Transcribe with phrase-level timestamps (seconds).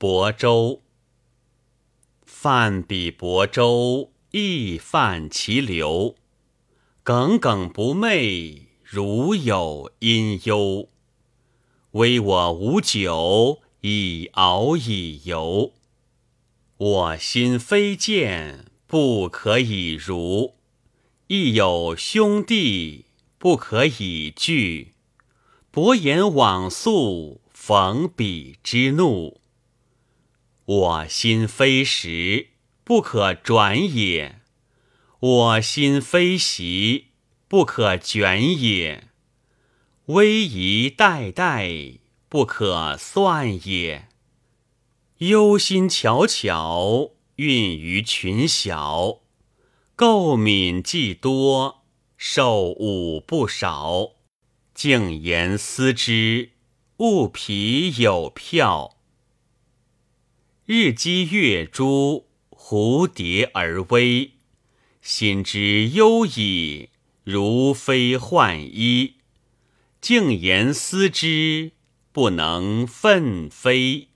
[0.00, 0.80] 亳州。
[2.24, 6.14] 泛彼亳州，亦泛其流。
[7.02, 10.88] 耿耿不寐，如有阴忧。
[11.90, 15.74] 唯我无酒，以敖以游。
[16.78, 20.54] 我心非剑，不可以如；
[21.26, 23.04] 亦有兄弟，
[23.36, 24.94] 不可以拒。
[25.70, 29.39] 薄言往诉，逢彼之怒。
[30.70, 32.50] 我心非石，
[32.84, 34.36] 不可转也；
[35.18, 37.08] 我心非席，
[37.48, 39.08] 不可卷也。
[40.06, 41.98] 危仪代代，
[42.28, 44.06] 不可算也。
[45.18, 49.22] 忧心悄悄，运于群小。
[49.96, 51.82] 垢敏既多，
[52.16, 54.12] 受侮不少。
[54.72, 56.50] 静言思之，
[56.98, 58.99] 物疲有票。
[60.72, 64.34] 日积月诸，蝴蝶而微。
[65.02, 66.90] 心之忧矣，
[67.24, 69.14] 如飞唤衣。
[70.00, 71.72] 静言思之，
[72.12, 74.09] 不能奋飞。